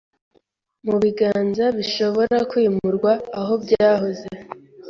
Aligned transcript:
mubiganza 0.85 1.65
bishobora 1.77 2.37
kwimurwa 2.49 3.11
aho 3.39 3.53
byahoze 3.63 4.27